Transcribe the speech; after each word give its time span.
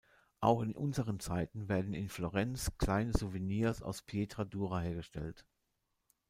Auch 0.39 0.61
in 0.63 0.75
unseren 0.75 1.19
Zeiten 1.19 1.69
werden 1.69 1.93
in 1.93 2.09
Florenz 2.09 2.71
kleine 2.79 3.13
Souvenirs 3.15 3.83
aus 3.83 4.01
Pietra 4.01 4.45
dura 4.45 4.79
hergestellt. 4.79 5.45